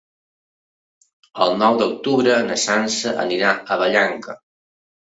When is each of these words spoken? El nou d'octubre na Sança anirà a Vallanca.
El 1.45 1.53
nou 1.65 1.77
d'octubre 1.83 2.41
na 2.49 2.59
Sança 2.65 3.17
anirà 3.27 3.55
a 3.77 3.83
Vallanca. 3.85 4.43